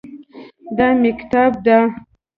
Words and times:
دا 0.77 0.87
مېکتاب 1.01 1.53
ده 1.65 1.77